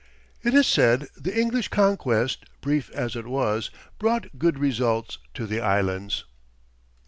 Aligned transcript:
It 0.41 0.55
is 0.55 0.65
said 0.65 1.09
the 1.15 1.39
English 1.39 1.67
conquest, 1.67 2.43
brief 2.59 2.89
as 2.93 3.15
it 3.15 3.27
was, 3.27 3.69
brought 3.99 4.39
good 4.39 4.57
results 4.57 5.19
to 5.35 5.45
the 5.45 5.59
Islands. 5.61 6.23